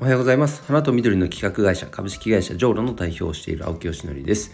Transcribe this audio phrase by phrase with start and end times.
[0.00, 0.62] おはようございます。
[0.62, 4.52] 花と緑の企画会社株式会社ジョーロの代表をしている青木よしのりです、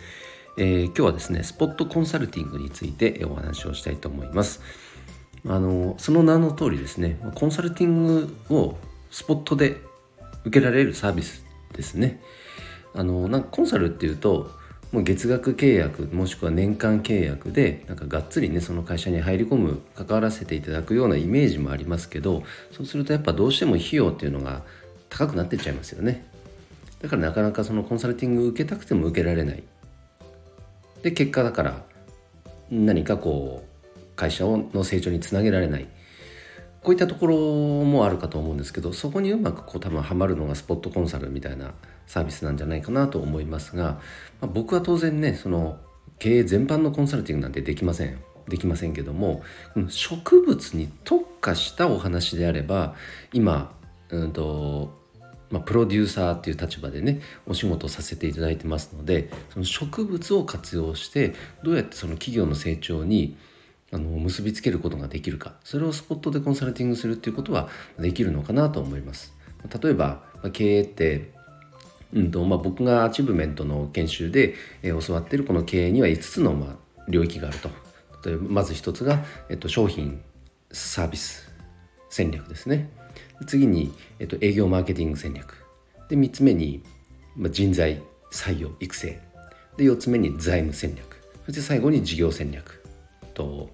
[0.56, 4.62] えー、今日はですねスポットコンサルティングについてお話をしたいと思います。
[5.46, 8.78] あのその名の通りですねコンサルティングを
[9.10, 9.82] スポットで
[10.46, 12.22] 受けられるサービスですね。
[12.94, 14.50] あのなんかコンサルっていうと
[14.92, 24.62] もう月額契約もしくは年間契約でなんかがっつりねその会社に入り込む関わらせていただくようなイメージもありますけどそうするとやっぱどうしても費用っていうのが
[25.16, 26.26] 高くなってっちゃいますよね。
[27.00, 29.62] だからなかなかそのコンサルティング受けたくても受けられない。
[31.02, 31.82] で結果だから
[32.70, 35.86] 何かこう会社の成長につなげられない。
[36.82, 37.36] こういったところ
[37.84, 41.72] もあるかと思うんですけどそこにうまくこう多分ハマるのがスポットコンサルみたいな
[42.06, 44.00] サービスなんじゃないかなと思いますが、ま
[44.42, 45.78] あ、僕は当然ねその
[46.18, 48.18] 経営全般のコンサルティングなんてできません。
[48.48, 49.42] できませんけども
[49.88, 52.94] 植物に特化したお話であれば
[53.32, 53.72] 今
[54.10, 55.03] うんと
[55.50, 63.36] まあ、プロデューサーっていう立場でねお仕事をさせていただいてますのでその植物を活用してどうやってその企業の成長に
[63.92, 69.32] あの結びつけることができるかそれをスポットでコンサルティングするっていうことはできるのかなと思います。
[69.82, 70.22] 例えば
[70.52, 71.32] 経営って
[72.12, 77.68] うんとまあ、僕がアチブメントの研修で、えー、教わってるこの経営には5つの、まあ、領域があると
[78.24, 80.22] 例えばまず1つが、えっと、商品
[80.70, 81.52] サービス
[82.08, 82.88] 戦略ですね
[83.46, 85.64] 次に、えっと、営業マーケティング戦略。
[86.08, 86.82] で3つ目に、
[87.36, 89.20] まあ、人材採用育成。
[89.76, 91.22] で4つ目に財務戦略。
[91.46, 92.82] そして最後に事業戦略
[93.34, 93.70] と,、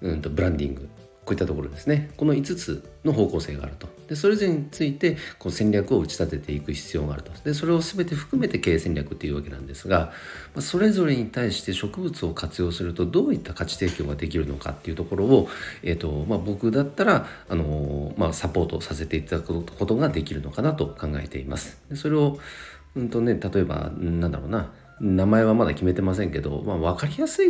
[0.00, 0.88] うん、とブランディング。
[1.24, 2.10] こういったところですね。
[2.16, 3.88] この5つの方向性があると。
[4.08, 7.32] でそれぞれについてこう戦略を打ち立てていく必要があると。
[7.44, 10.12] でそれを全て含めて経営戦略っていうわけなんですが、
[10.54, 15.48] まあ、それぞれに対して植物を活用するとどういった価値提供ができるのかっていうところを、
[15.82, 21.80] えーとまあ、僕だったら、あのー、まあ、サポートさせていただくことができるのかなと考えています。
[21.88, 22.38] でそれを、
[22.94, 24.72] うんとね、例えばなんだろうな。
[25.00, 27.48] 名前はまだ決めてませんけど、まあ、分かりやすい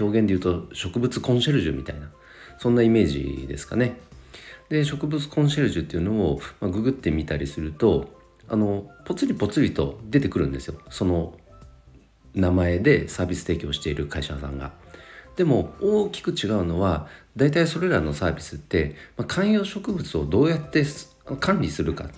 [0.00, 2.08] 表現で言うと植物コンシェルジュみたいな。
[2.58, 3.98] そんなイメージですかね。
[4.68, 8.08] で植物コンシェルジュっていうのを、まあ、ググってみたりすると
[8.48, 11.34] あのポツリポツリと出てくるんですよその
[12.34, 14.72] 名前でサービス提供している会社さんが。
[15.36, 20.84] でも大きく違うのは大体それらのサービスって、まあ、観葉植物をどうやって
[21.40, 22.08] 管理するか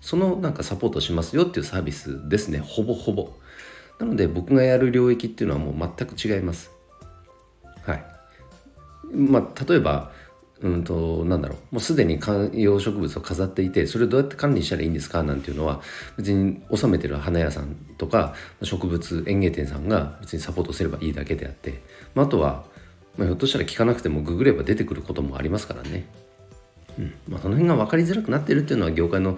[0.00, 3.32] そのなんかサポートしますよっていうサービスですねほぼほぼ。
[4.00, 6.73] なので僕がやる領域っていうのはもう全く違います。
[9.12, 10.12] まあ例えば
[10.60, 11.74] うんとなんだろう。
[11.74, 15.22] もうすでに観葉植物を飾っていてそれをどうやって管理したらいいんですか？
[15.22, 15.82] なんていうのは
[16.16, 21.82] 別に収めてる花屋さんとか植物園芸店さんが別にサポートすればいいだけであって、
[22.14, 22.64] まあ、あとは、
[23.18, 26.06] まあ、ひょっとしたら聞かなくてもググれば出てくることもありますからね、
[26.98, 27.14] うん。
[27.28, 29.36] まあ、その辺が分かりづらくなってるっていうのは業界の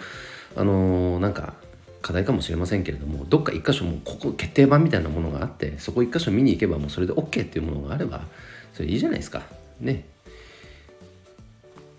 [0.55, 1.55] あのー、なんか
[2.03, 8.23] 課題かもしれませんけれどもどっか一箇所もうここ決定版みたいなものがあってそこ一箇所見に行けばもうそれで OK っていうものがあれば
[8.77, 9.43] それいいじゃないですか。
[9.81, 10.05] ね。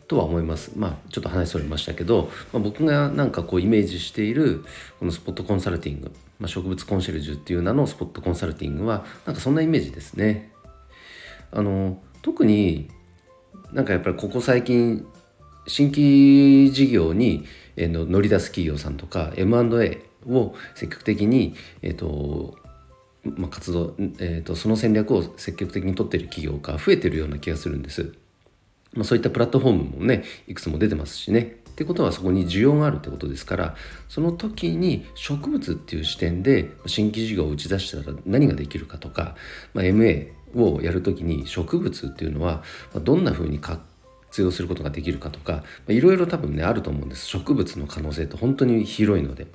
[0.07, 0.73] とは思います。
[0.75, 4.63] まあちょっと話それましたけど、まあ、僕がなんかこうイメージしている
[4.99, 10.51] このスポットコンサルティング、まあ、植物コンシェルジュっていう名のスポットコンサルティングはなんかそんなイメージですね。
[11.51, 12.91] あの特に
[13.73, 15.03] なんかやっぱりここ最近
[15.65, 17.45] 新規事業に、
[17.75, 22.55] 乗り出す企業さんとか M&A を積極的に、えーと
[23.37, 28.13] まあ、活動、えーと、その戦略を積極的に取っている企業が増えてるような気がするんです。
[28.93, 33.75] まあ、そういったプラットフォームもねいくつも出てますしねってことはそこに需要があるってことですから
[34.09, 39.35] その時に植物っていう視点で新規事業を打ち出したら何ができるかとか、
[39.73, 42.63] まあ、MA をやる時に植物っていうのは
[42.95, 43.81] どんなふうに活
[44.39, 49.47] 用することができるかとかいろいろ多分ねあると思うんです植物の可能性って本当に広いので。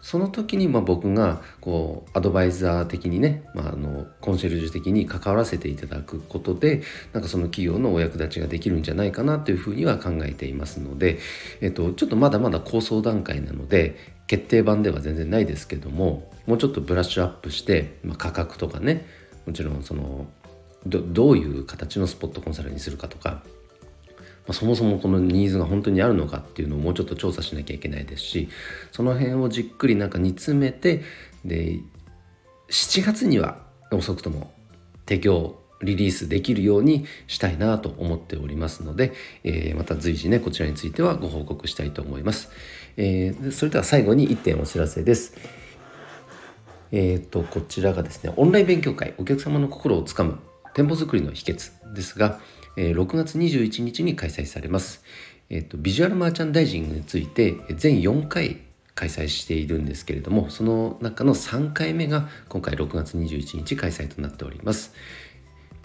[0.00, 6.82] その時にまあ僕がこうアドバイザー的にね、まあ、あのコンシェルジュ的に関わらせていただくことで
[7.12, 11.18] なんかその企業のお役立ちができるんじゃないかなというふうには考えていますので、
[11.60, 13.96] えっと、ちょっとまだまだ構想段階なので
[14.26, 19.06] 決定版では全然ないですけどももうちょっとブラッシュアップして、まあ、価格とかね
[19.46, 20.26] もちろんその
[20.86, 23.42] どどういう形のスポットコンサルにするかとか
[24.48, 28.48] ま、そもそもこのニーズが本当にあるのかっていうのをもうちょっと調査しなきゃいけないですし
[28.90, 31.02] その辺をじっくりなんか煮詰めて
[31.44, 31.78] で
[32.70, 33.58] 7月には
[33.92, 34.52] 遅くとも
[35.06, 39.12] 提供リリースできるようにしたいなと思っておりますので、
[39.44, 42.50] えー、また随時ねこちらについてはご報告したいと思います、
[42.96, 45.36] えー、それでは最後に1点お知らせです。
[46.90, 50.38] えっ、ー、とこちらがですねオンライン勉強会お客様の心をつかむ
[50.74, 52.40] 店舗作りの秘訣ですが、
[52.76, 55.02] 6月21日に開催されます。
[55.50, 58.58] えっと、ビジュアルマーチャンダイジングについて全4回
[58.94, 64.92] 開催しているんですけれどもその中の3回目が今回6月21日開催となっております。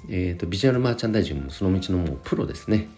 [0.09, 2.89] えーと、ビジュアルマーチャンダイジングもその道のもうプロですね。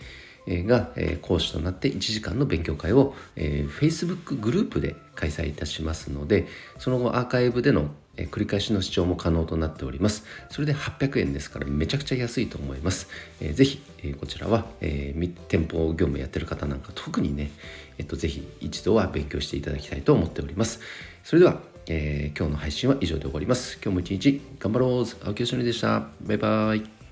[0.48, 0.92] が、
[1.22, 6.48] 講師となって1時間の勉強会を、Facebook グループで開催いたしますので
[6.78, 10.24] その後アーカイブでの、え繰り返しの視聴も可能となっております。
[10.50, 13.08] それで800円ですからめちゃくちゃ安いと思います、
[13.42, 15.14] えー、ぜひ、えこちらは、え
[15.48, 17.52] 店舗業務やってる方なんか特にね、
[17.98, 20.80] えっと、ぜひ一度は勉強していただきたいと思っております。
[21.24, 23.80] それでは、えー、今日の配信は以上で終わります。
[23.84, 25.28] 今日も一日頑張ろう。
[25.28, 26.08] 青木よしのりでした。
[26.22, 27.05] バイバイ。